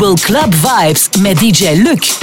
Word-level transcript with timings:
Global 0.00 0.18
Club 0.18 0.54
Vibes 0.54 1.08
met 1.18 1.38
DJ 1.38 1.82
Luc. 1.82 2.19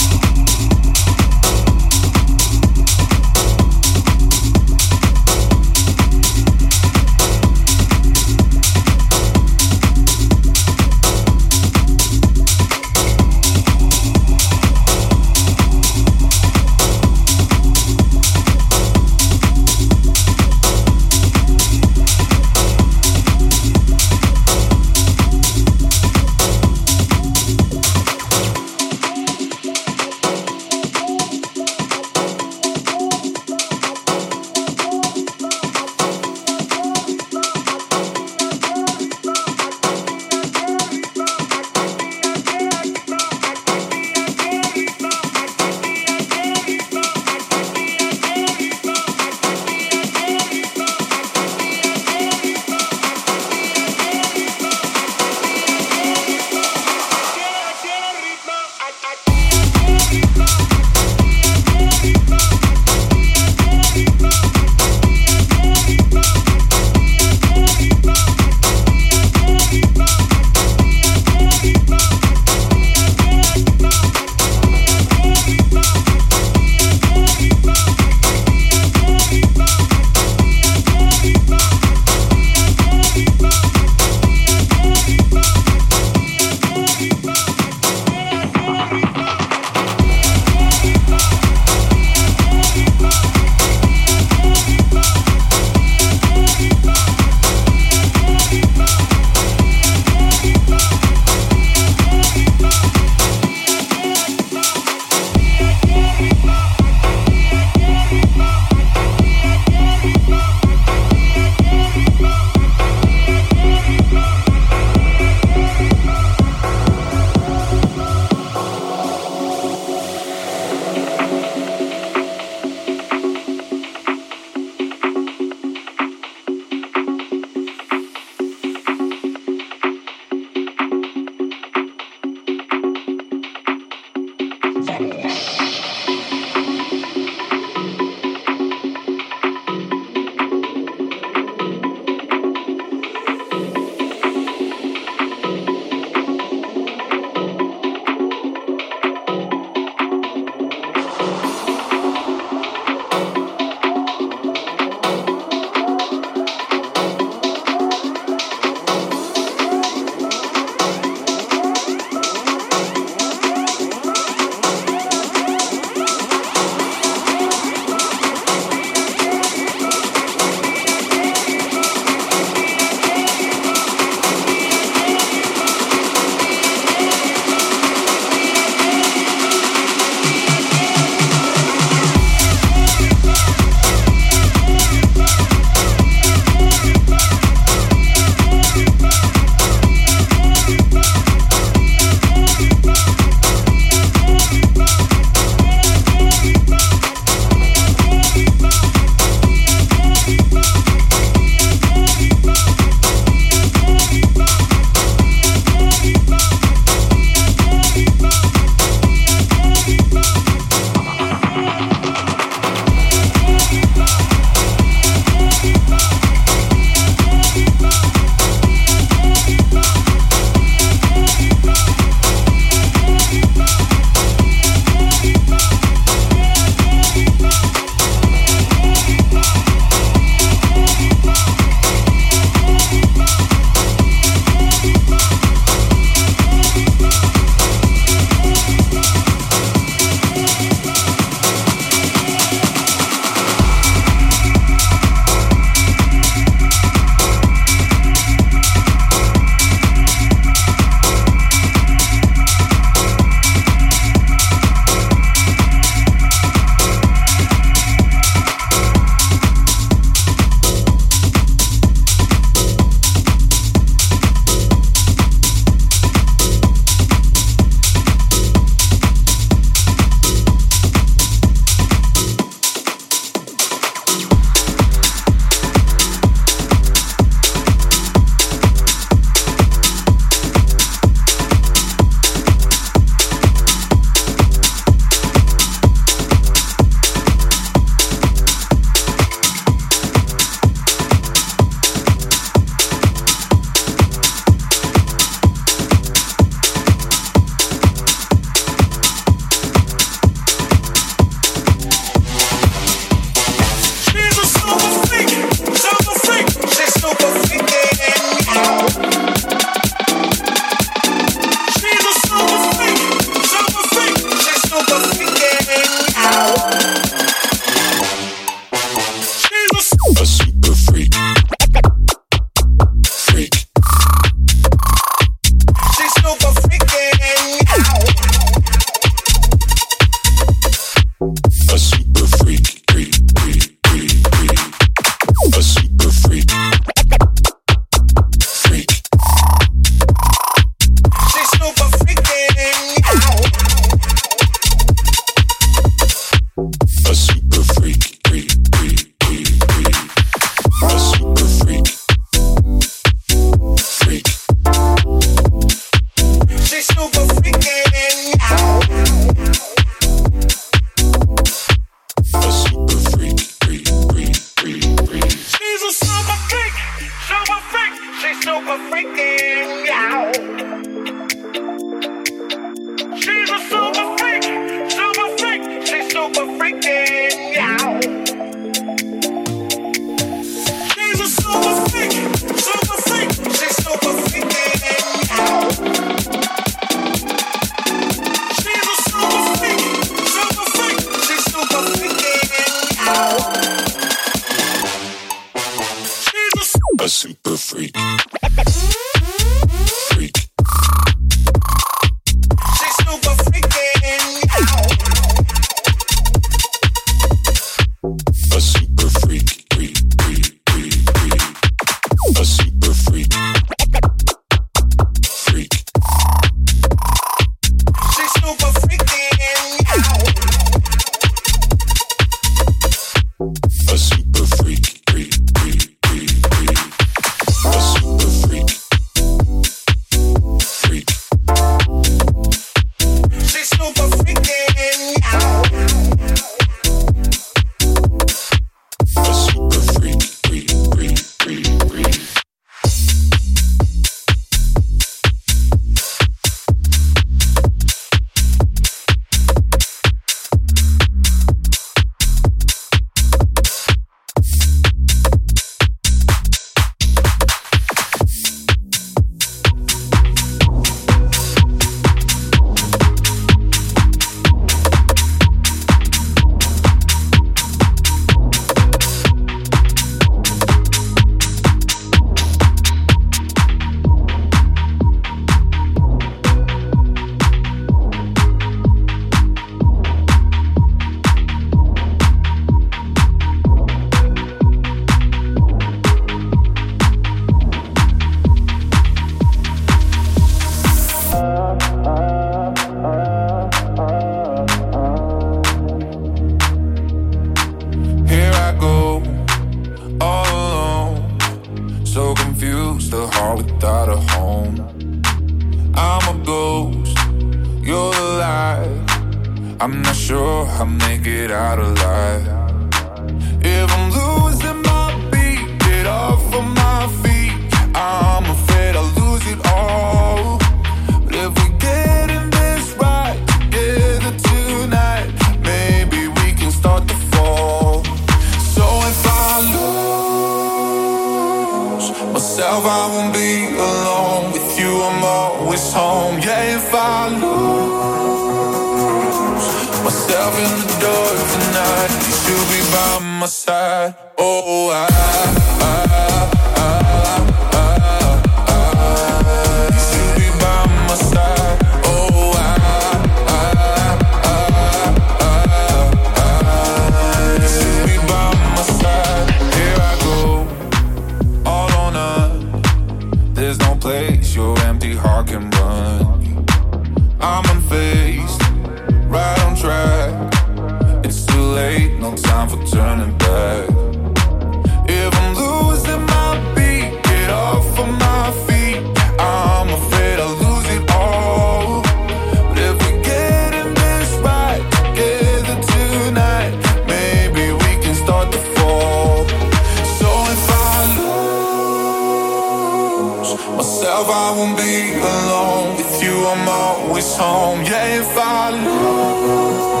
home. 597.60 597.82
Yeah, 597.84 598.20
if 598.20 598.32
I 598.36 598.70
lose 598.70 600.00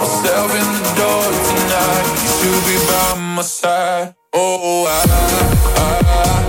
myself 0.00 0.50
in 0.60 0.68
the 0.76 0.84
door 1.00 1.26
tonight, 1.48 2.06
you 2.22 2.28
should 2.36 2.62
be 2.68 2.76
by 2.88 3.08
my 3.36 3.42
side. 3.42 4.14
Oh, 4.34 4.86
I, 4.88 5.00
I 5.76 6.41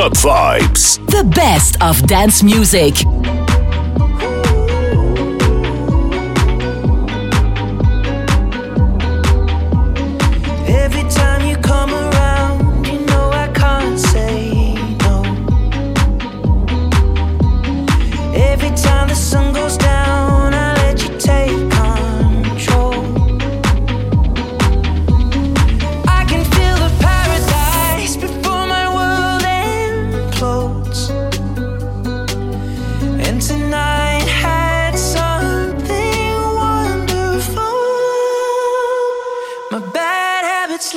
Club 0.00 0.14
Vibes. 0.14 1.06
The 1.08 1.24
best 1.24 1.76
of 1.82 2.00
dance 2.06 2.42
music. 2.42 2.94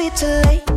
sweet 0.10 0.22
late. 0.46 0.73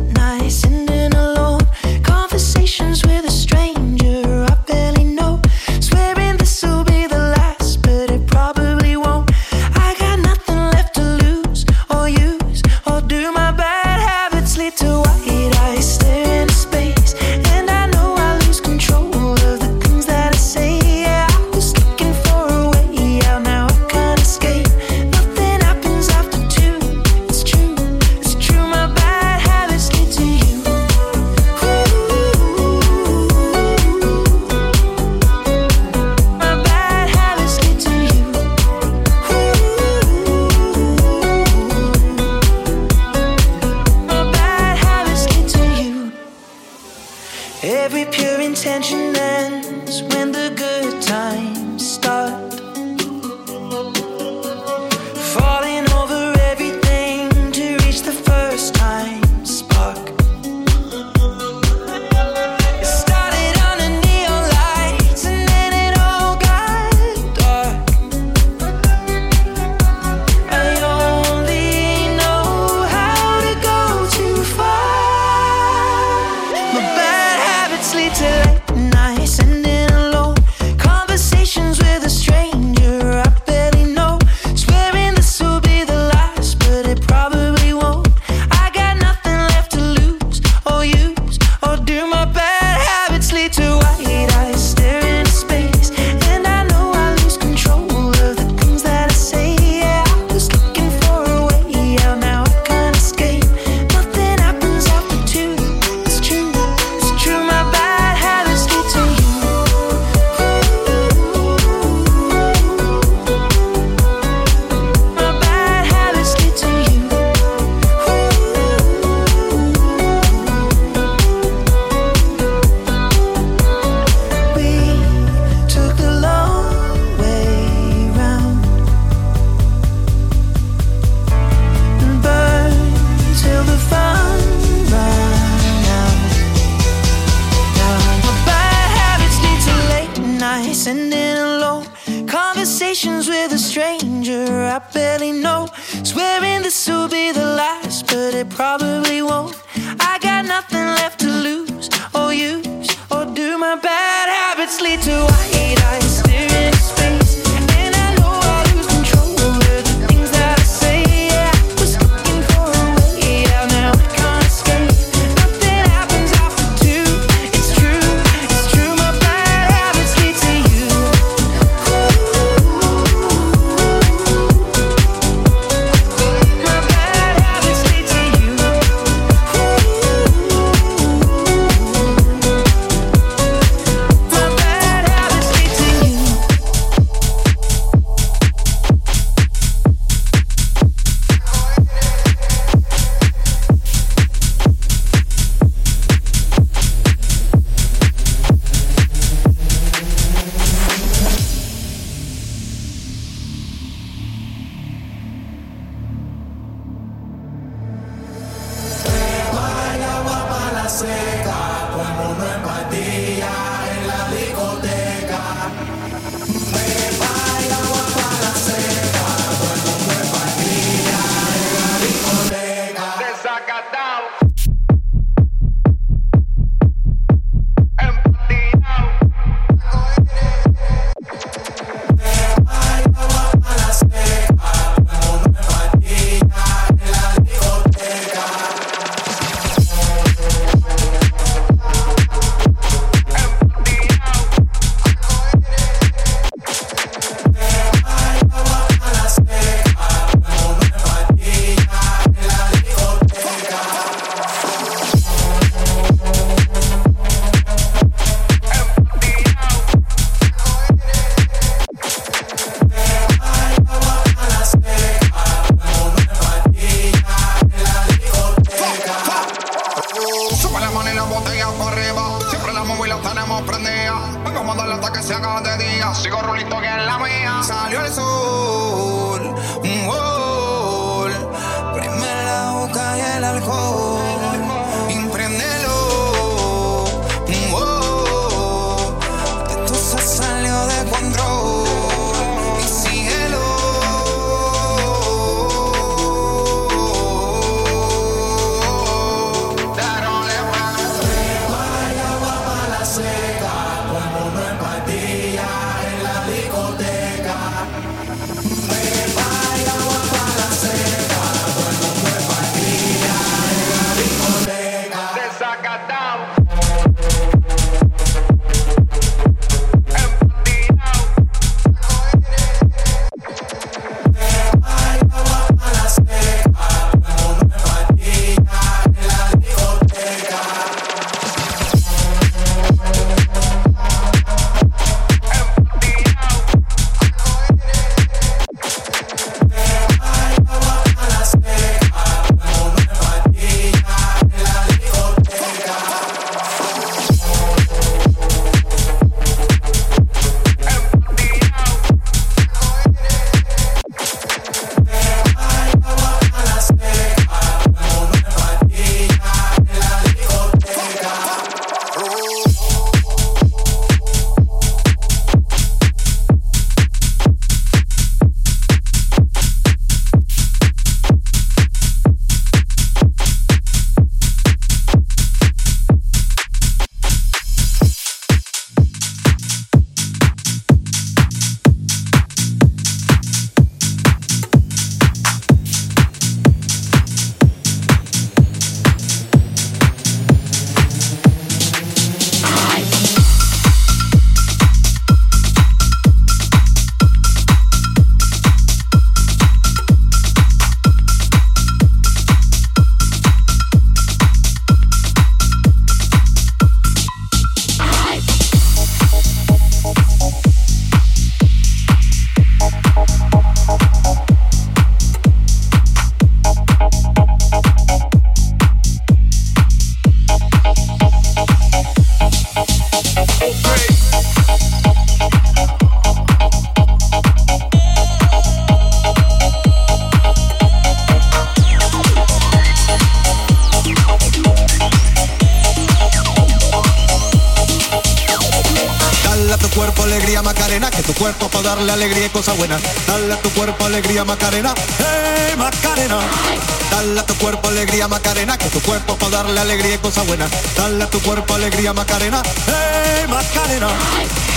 Alegría 448.07 448.29
Macarena, 448.29 448.77
que 448.77 448.89
tu 448.89 449.01
cuerpo 449.01 449.35
para 449.35 449.57
darle 449.57 449.81
alegría 449.81 450.15
y 450.15 450.17
cosa 450.19 450.41
buena. 450.43 450.65
Dale 450.95 451.21
a 451.25 451.29
tu 451.29 451.41
cuerpo 451.41 451.73
alegría 451.73 452.13
Macarena, 452.13 452.63
hey 452.85 453.45
Macarena. 453.49 454.07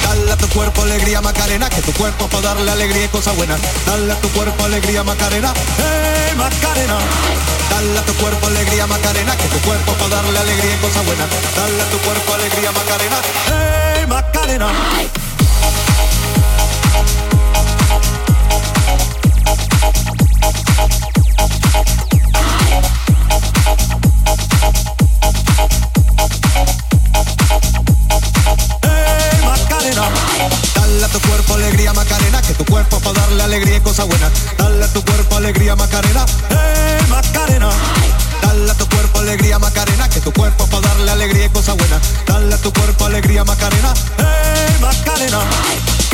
Dale 0.02 0.32
a 0.32 0.36
tu 0.36 0.48
cuerpo 0.48 0.82
alegría 0.82 1.20
Macarena, 1.20 1.70
que 1.70 1.80
tu 1.80 1.92
cuerpo 1.92 2.26
para 2.26 2.48
darle 2.48 2.72
alegría 2.72 3.04
y 3.04 3.08
cosa 3.08 3.30
buena. 3.32 3.56
Dale 3.86 4.12
a 4.12 4.16
tu 4.16 4.28
cuerpo 4.30 4.64
alegría 4.64 5.04
Macarena, 5.04 5.54
hey 5.78 6.34
Macarena. 6.36 6.98
Dale 7.70 7.98
a 8.00 8.02
tu 8.04 8.14
cuerpo 8.14 8.46
alegría 8.48 8.86
Macarena, 8.88 9.36
que 9.36 9.46
tu 9.46 9.58
cuerpo 9.60 9.92
para 9.92 10.16
darle 10.16 10.36
alegría 10.36 10.74
y 10.74 10.78
cosa 10.78 11.00
buena. 11.02 11.24
Dale 11.54 11.82
a 11.82 11.86
tu 11.88 11.98
cuerpo 11.98 12.34
alegría 12.34 12.72
Macarena, 12.72 13.16
hey 13.46 14.06
Macarena. 14.08 14.72
Alegría 33.50 33.76
y 33.78 33.80
cosa 33.80 34.04
buena. 34.04 34.30
Dale 34.58 34.84
a 34.84 34.92
tu 34.92 35.04
cuerpo 35.04 35.36
alegría 35.36 35.74
Macarena, 35.74 36.24
hey 36.50 37.04
Macarena. 37.08 37.68
Dale 38.42 38.70
a 38.70 38.74
tu 38.74 38.88
cuerpo 38.88 39.18
alegría 39.18 39.58
Macarena, 39.58 40.08
que 40.08 40.20
tu 40.20 40.32
cuerpo 40.32 40.66
para 40.66 40.88
darle 40.88 41.10
alegría 41.10 41.46
y 41.46 41.48
cosa 41.48 41.74
buena. 41.74 42.00
Dale 42.26 42.54
a 42.54 42.58
tu 42.58 42.72
cuerpo 42.72 43.06
alegría 43.06 43.44
Macarena, 43.44 43.92
hey 44.18 44.76
Macarena. 44.80 46.09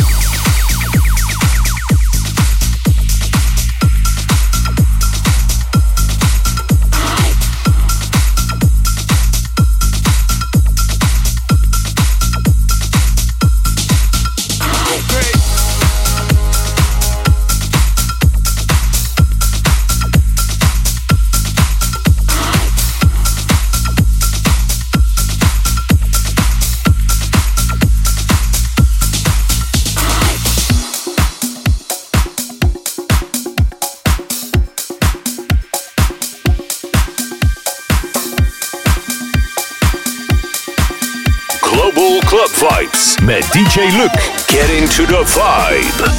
DJ 43.76 43.92
Luc. 43.98 44.12
Get 44.48 44.70
into 44.70 45.04
the 45.04 45.22
vibe. 45.24 46.15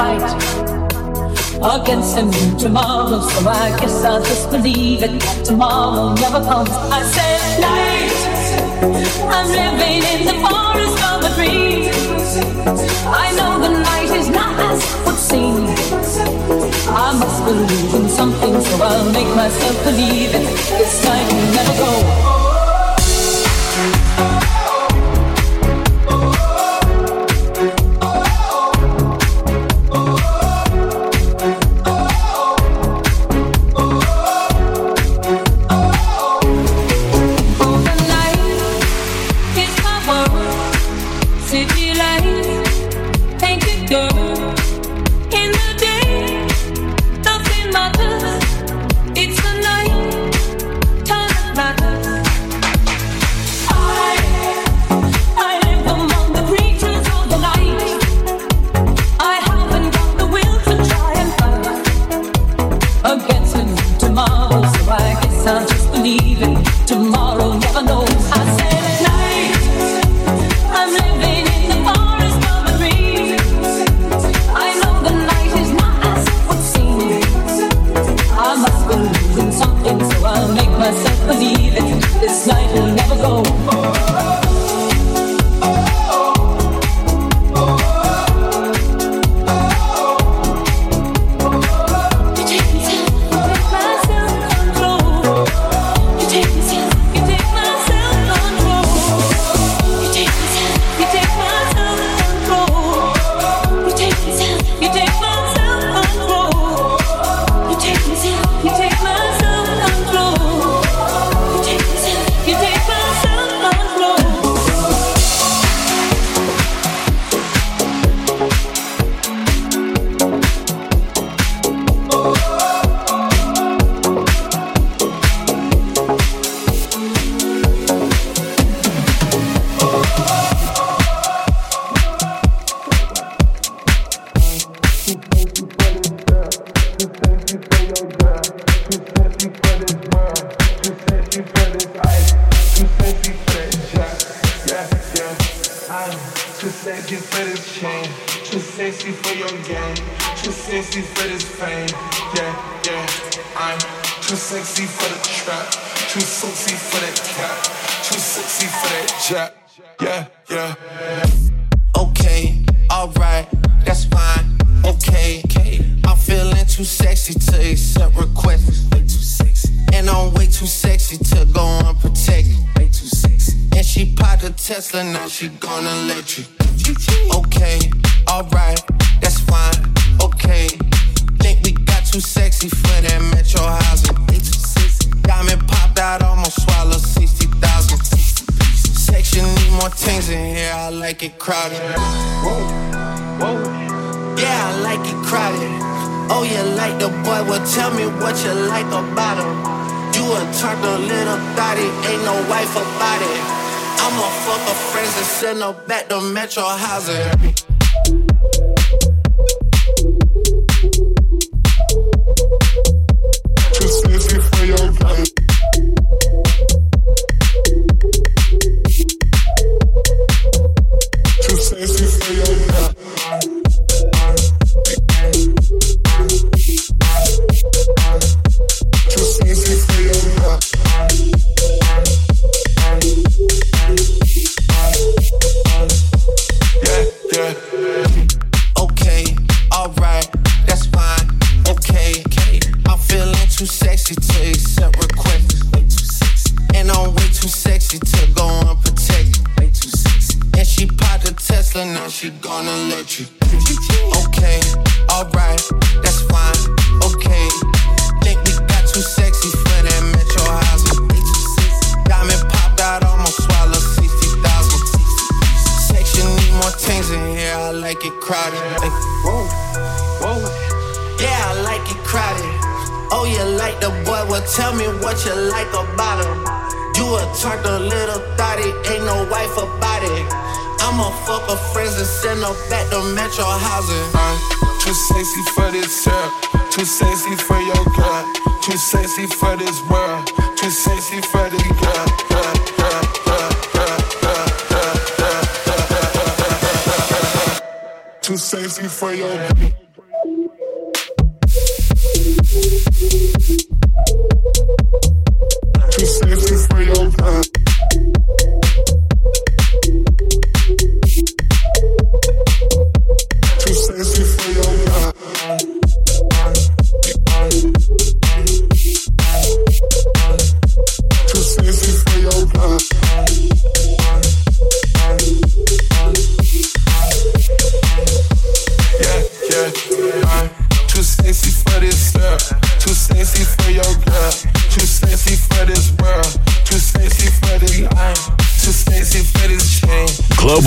Fight 0.00 0.30
against 1.76 2.16
a 2.16 2.22
new 2.22 2.58
tomorrow. 2.58 3.20
So 3.20 3.48
I 3.48 3.68
guess 3.78 3.96
I'll 4.04 4.24
just 4.30 4.50
believe 4.50 5.02
it. 5.02 5.14
Tomorrow 5.44 6.14
never 6.24 6.40
comes. 6.50 6.72
I 6.98 7.00
said 7.14 7.40
night. 7.66 8.18
I'm 9.36 9.48
living 9.60 10.00
in 10.12 10.20
the 10.30 10.36
forest 10.44 10.98
of 11.10 11.18
a 11.28 11.30
dream. 11.36 11.80
I 13.24 13.26
know 13.36 13.52
the 13.66 13.72
night 13.90 14.10
is 14.20 14.28
not 14.30 14.54
as 14.68 14.80
it 14.88 15.06
would 15.06 15.20
seem. 15.30 15.62
I 17.06 17.08
must 17.22 17.38
believe 17.48 17.94
in 17.98 18.08
something, 18.08 18.54
so 18.66 18.74
I'll 18.82 19.12
make 19.12 19.32
myself 19.42 19.76
believe 19.84 20.30
it. 20.38 20.46
This 20.80 20.94
night 21.04 21.26
will 21.32 21.50
never 21.58 21.74
go. 21.82 22.39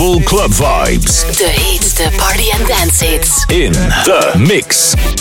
Global 0.04 0.20
Club 0.26 0.50
Vibes. 0.50 1.24
The 1.38 1.48
hits, 1.48 1.94
the 1.94 2.14
party 2.18 2.50
and 2.52 2.66
dance 2.68 3.00
hits. 3.00 3.50
In 3.50 3.72
the 3.72 4.36
mix. 4.38 5.13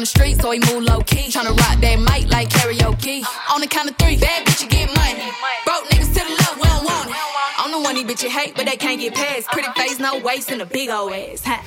From 0.00 0.04
the 0.04 0.06
street, 0.06 0.40
so 0.40 0.50
he 0.50 0.60
move 0.72 0.84
low 0.84 1.00
key. 1.00 1.28
Tryna 1.28 1.52
rock 1.60 1.76
that 1.80 1.98
mic 2.00 2.32
like 2.32 2.48
karaoke. 2.48 3.20
On 3.52 3.60
the 3.60 3.66
count 3.66 3.90
of 3.90 3.96
three, 3.96 4.16
bad 4.16 4.46
bitch, 4.46 4.62
you 4.62 4.68
get 4.68 4.88
money. 4.96 5.20
Broke 5.66 5.84
niggas 5.92 6.08
to 6.16 6.24
the 6.24 6.34
left, 6.40 6.56
we 6.56 6.64
don't 6.64 6.84
want 6.84 7.10
it. 7.10 7.16
I'm 7.58 7.70
the 7.70 7.80
one 7.80 7.94
these 7.96 8.08
bitches 8.08 8.32
hate, 8.32 8.54
but 8.56 8.64
they 8.64 8.76
can't 8.76 8.98
get 8.98 9.14
past. 9.14 9.48
Pretty 9.48 9.68
face, 9.76 9.98
no 9.98 10.18
waist, 10.20 10.50
and 10.50 10.62
a 10.62 10.66
big 10.66 10.88
old 10.88 11.12
ass. 11.12 11.42
Huh? 11.44 11.60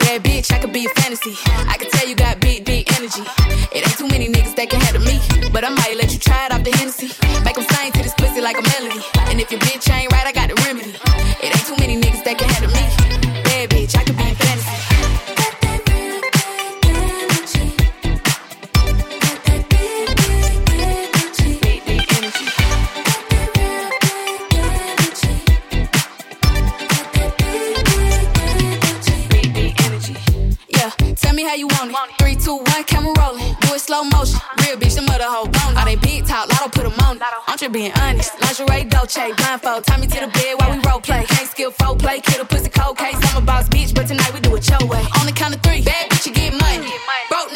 Bad 0.00 0.24
bitch, 0.24 0.50
I 0.52 0.58
could 0.58 0.72
be 0.72 0.86
a 0.86 0.88
fantasy. 0.98 1.36
I 1.70 1.76
can 1.78 1.88
tell 1.90 2.08
you 2.08 2.16
got 2.16 2.40
big, 2.40 2.64
big 2.64 2.90
energy. 2.98 3.22
It 3.70 3.86
ain't 3.86 3.98
too 3.98 4.08
many 4.08 4.28
niggas 4.28 4.56
that 4.56 4.68
can 4.68 4.80
handle 4.80 5.02
me. 5.06 5.20
But 5.52 5.62
I 5.62 5.68
might 5.70 5.94
let 5.96 6.12
you 6.12 6.18
try 6.18 6.46
it 6.46 6.52
off 6.52 6.64
the 6.64 6.72
Hennessy. 6.74 7.14
Make 7.44 7.54
them 7.54 7.66
sing 7.70 7.92
to 7.92 8.02
this 8.02 8.14
pussy 8.14 8.40
like 8.40 8.58
a 8.58 8.64
melody. 8.74 9.00
And 9.30 9.40
if 9.40 9.52
your 9.52 9.60
bitch 9.60 9.86
ain't 9.94 10.10
right, 10.10 10.26
I 10.26 10.32
got 10.32 10.48
the 10.48 10.56
remedy. 10.66 11.05
Do 33.66 33.74
it 33.74 33.80
slow 33.80 34.04
motion. 34.04 34.38
Real 34.62 34.76
bitch, 34.78 34.94
the 34.94 35.02
mother 35.02 35.26
hoe 35.26 35.50
bone. 35.50 35.76
All 35.76 35.84
they 35.84 35.96
big 35.96 36.24
talk, 36.24 36.46
lotto 36.48 36.70
put 36.70 36.84
them 36.86 36.94
on. 37.02 37.18
I'm 37.48 37.58
just 37.58 37.72
being 37.72 37.90
honest. 37.98 38.38
Lingerie, 38.38 38.88
Dolce, 38.88 39.32
blindfold. 39.34 39.84
Tie 39.84 39.98
me 39.98 40.06
to 40.06 40.20
the 40.20 40.30
bed 40.30 40.54
while 40.58 40.70
we 40.70 40.78
role 40.86 41.00
play. 41.00 41.24
Can't 41.26 41.48
skill 41.50 41.72
folk 41.72 41.98
play. 41.98 42.20
Kid 42.20 42.40
a 42.40 42.44
pussy 42.44 42.70
cold 42.70 42.96
case. 42.96 43.18
I'm 43.34 43.42
a 43.42 43.44
boss 43.44 43.68
bitch, 43.68 43.92
but 43.94 44.06
tonight 44.06 44.32
we 44.32 44.40
do 44.40 44.54
it 44.54 44.68
your 44.70 44.86
way. 44.86 45.02
On 45.18 45.26
the 45.26 45.32
count 45.32 45.56
of 45.56 45.62
three, 45.62 45.82
bad 45.82 46.10
bitch, 46.10 46.26
you 46.26 46.32
get 46.32 46.52
money. 46.54 46.92
Broke 47.28 47.55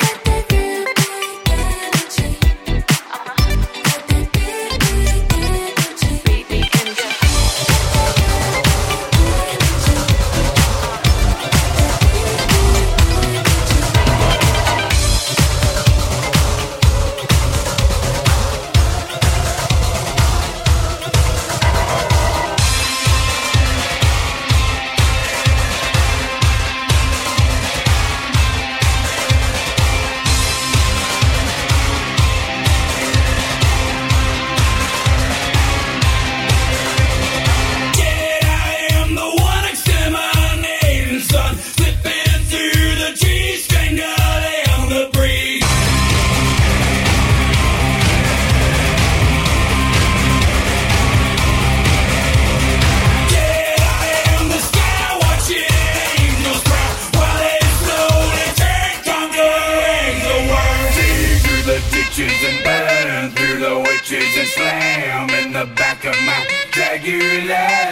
Ditches 67.39 67.90